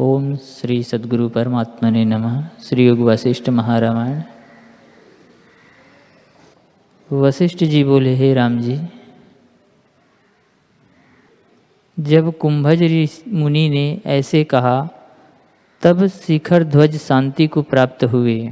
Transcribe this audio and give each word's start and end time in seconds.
ओम 0.00 0.36
श्री 0.36 0.82
सद्गुरु 0.82 1.28
परमात्मने 1.28 2.04
नमः। 2.04 2.48
श्री 2.62 2.86
योग 2.86 2.98
वशिष्ठ 2.98 3.48
महारामायण। 3.48 4.22
वशिष्ठ 7.12 7.64
जी 7.64 7.84
बोले, 7.84 8.14
हे 8.14 8.34
राम 8.34 8.60
जी, 8.60 8.80
जब 12.00 12.38
कुंभज 12.38 13.08
मुनि 13.28 13.68
ने 13.68 14.00
ऐसे 14.06 14.44
कहा, 14.44 14.88
तब 15.82 16.06
शिखर 16.06 16.64
ध्वज 16.64 16.96
शांति 16.96 17.46
को 17.46 17.62
प्राप्त 17.62 18.04
हुए 18.04 18.50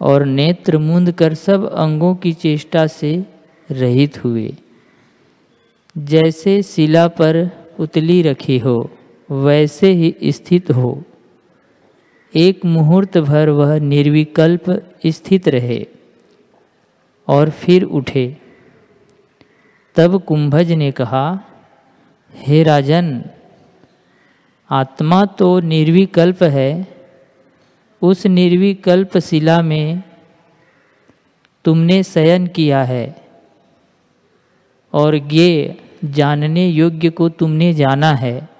और 0.00 0.24
नेत्र 0.24 0.78
मुंद 0.78 1.12
कर 1.12 1.34
सब 1.34 1.72
अंगों 1.72 2.14
की 2.14 2.32
चेष्टा 2.32 2.86
से 2.86 3.26
रहित 3.70 4.24
हुए। 4.24 4.56
जैसे 5.98 6.62
शिला 6.62 7.08
पर 7.08 7.50
उतली 7.80 8.22
रखी 8.22 8.58
हो 8.58 8.90
वैसे 9.30 9.92
ही 9.92 10.16
स्थित 10.24 10.70
हो। 10.70 11.02
एक 12.36 12.64
मुहूर्त 12.64 13.18
भर 13.18 13.48
वह 13.48 13.78
निर्विकल्प 13.78 14.92
स्थित 15.06 15.48
रहे 15.48 15.86
और 17.28 17.50
फिर 17.50 17.82
उठे। 17.82 18.36
तब 19.94 20.22
कुंभज 20.22 20.72
ने 20.72 20.90
कहा, 20.92 21.40
हे 22.34 22.62
राजन, 22.62 23.24
आत्मा 24.70 25.24
तो 25.24 25.60
निर्विकल्प 25.60 26.42
है। 26.42 26.86
उस 28.02 28.26
निर्विकल्प 28.26 29.18
शिला 29.18 29.62
में 29.62 30.02
तुमने 31.64 32.02
शयन 32.02 32.46
किया 32.46 32.84
है 32.84 33.16
और 34.92 35.16
ये 35.16 35.76
जानने 36.04 36.68
योग्य 36.68 37.10
को 37.10 37.28
तुमने 37.28 37.72
जाना 37.72 38.12
है। 38.12 38.55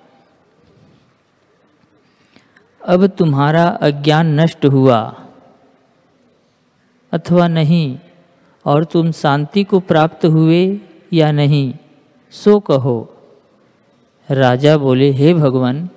अब 2.87 3.07
तुम्हारा 3.07 3.67
अज्ञान 3.67 4.41
नष्ट 4.41 4.67
हुआ। 4.67 5.23
अथवा 7.13 7.49
नहीं, 7.49 7.99
और 8.65 8.85
तुम 8.85 9.13
शांति 9.13 9.65
को 9.65 9.81
प्राप्त 9.81 10.27
हुए 10.27 10.81
या 11.13 11.33
नहीं, 11.33 11.75
सो 12.31 12.61
कहो। 12.61 13.17
राजा 14.31 14.77
बोले, 14.77 15.11
हे 15.11 15.35
भगवान, 15.35 15.89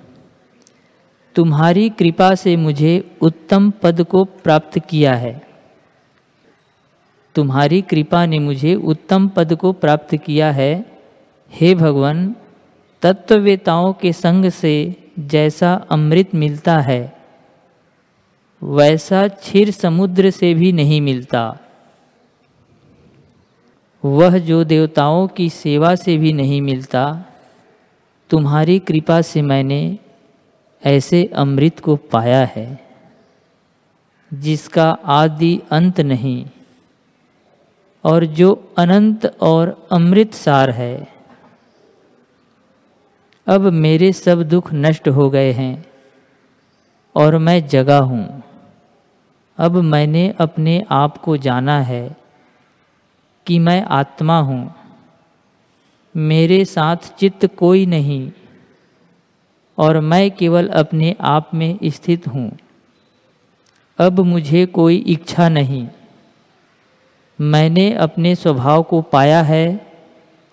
तुम्हारी 1.34 1.88
कृपा 1.88 2.34
से 2.34 2.56
मुझे 2.56 3.16
उत्तम 3.20 3.70
पद 3.70 4.02
को 4.02 4.24
प्राप्त 4.24 4.78
किया 4.78 5.14
है। 5.14 5.42
तुम्हारी 7.34 7.82
कृपा 7.82 8.26
ने 8.26 8.38
मुझे 8.38 8.74
उत्तम 8.74 9.28
पद 9.28 9.54
को 9.54 9.72
प्राप्त 9.72 10.16
किया 10.16 10.50
है। 10.50 10.98
हे 11.52 11.74
भगवान, 11.74 12.36
तत्ववेताओं 13.02 13.92
के 13.92 14.12
संग 14.12 14.50
से 14.50 14.94
जैसा 15.18 15.74
अमृत 15.90 16.34
मिलता 16.34 16.78
है, 16.78 17.20
वैसा 18.62 19.28
क्षीर 19.28 19.70
समुद्र 19.70 20.30
से 20.30 20.54
भी 20.54 20.72
नहीं 20.72 21.00
मिलता। 21.00 21.58
वह 24.04 24.38
जो 24.38 24.64
देवताओं 24.64 25.26
की 25.28 25.48
सेवा 25.50 25.94
से 25.94 26.16
भी 26.16 26.32
नहीं 26.32 26.60
मिलता, 26.62 27.24
तुम्हारी 28.30 28.78
कृपा 28.78 29.20
से 29.22 29.42
मैंने 29.42 29.98
ऐसे 30.82 31.24
अमृत 31.34 31.80
को 31.80 31.96
पाया 31.96 32.44
है, 32.44 32.80
जिसका 34.34 34.90
आदि 34.90 35.60
अंत 35.70 36.00
नहीं, 36.00 36.46
और 38.04 38.24
जो 38.24 38.72
अनंत 38.78 39.26
और 39.40 39.88
अमृत 39.92 40.34
सार 40.34 40.70
है। 40.70 41.19
अब 43.46 43.60
मेरे 43.60 44.12
सब 44.12 44.42
दुख 44.42 44.72
नष्ट 44.72 45.08
हो 45.08 45.30
गए 45.30 45.52
हैं 45.52 45.86
और 47.14 47.38
मैं 47.38 47.66
जगा 47.66 47.98
हूँ। 47.98 48.42
अब 49.58 49.76
मैंने 49.76 50.34
अपने 50.40 50.84
आप 50.90 51.16
को 51.16 51.36
जाना 51.36 51.80
है 51.80 52.16
कि 53.46 53.58
मैं 53.58 53.82
आत्मा 53.82 54.38
हूँ। 54.38 54.74
मेरे 56.16 56.64
साथ 56.64 56.96
चित्त 56.96 57.46
कोई 57.46 57.86
नहीं 57.86 58.32
और 59.78 60.00
मैं 60.00 60.30
केवल 60.30 60.68
अपने 60.68 61.16
आप 61.20 61.50
में 61.54 61.78
स्थित 61.84 62.28
हूँ। 62.28 62.58
अब 63.98 64.20
मुझे 64.20 64.66
कोई 64.66 64.96
इच्छा 64.96 65.48
नहीं। 65.48 65.88
मैंने 67.40 67.94
अपने 67.94 68.34
स्वभाव 68.34 68.82
को 68.82 69.02
पाया 69.02 69.42
है 69.42 69.89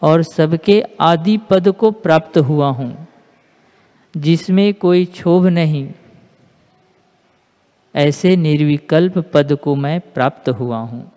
और 0.02 0.24
सबके 0.24 0.84
आदि 1.02 1.38
पद 1.38 1.72
को 1.72 1.92
प्राप्त 1.92 2.38
हुआ 2.38 2.70
हूँ, 2.70 3.08
जिसमें 4.18 4.74
कोई 4.74 5.06
क्षोभ 5.06 5.46
नहीं। 5.46 5.90
ऐसे 7.96 8.36
निर्विकल्प 8.36 9.18
पद 9.34 9.54
को 9.54 9.76
मैं 9.76 10.00
प्राप्त 10.00 10.50
हुआ 10.50 10.78
हूँ। 10.78 11.12